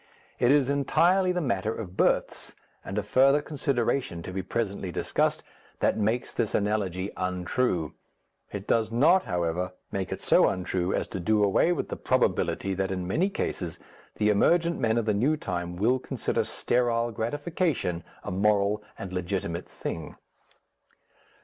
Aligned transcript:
It 0.39 0.49
is 0.49 0.67
entirely 0.67 1.31
the 1.31 1.41
matter 1.41 1.71
of 1.75 1.95
births, 1.95 2.55
and 2.83 2.97
a 2.97 3.03
further 3.03 3.39
consideration 3.39 4.23
to 4.23 4.33
be 4.33 4.41
presently 4.41 4.91
discussed, 4.91 5.43
that 5.79 5.95
makes 5.95 6.33
this 6.33 6.55
analogy 6.55 7.11
untrue. 7.17 7.93
It 8.51 8.65
does 8.65 8.91
not, 8.91 9.25
however, 9.25 9.73
make 9.91 10.11
it 10.11 10.19
so 10.19 10.47
untrue 10.47 10.91
as 10.91 11.07
to 11.09 11.19
do 11.19 11.43
away 11.43 11.71
with 11.71 11.89
the 11.89 11.97
probability 11.97 12.73
that 12.73 12.89
in 12.89 13.05
many 13.05 13.29
cases 13.29 13.77
the 14.15 14.29
emergent 14.31 14.79
men 14.79 14.97
of 14.97 15.05
the 15.05 15.13
new 15.13 15.37
time 15.37 15.75
will 15.75 15.99
consider 15.99 16.45
sterile 16.45 17.11
gratification 17.11 18.03
a 18.23 18.31
moral 18.31 18.81
and 18.97 19.13
legitimate 19.13 19.69
thing. 19.69 20.15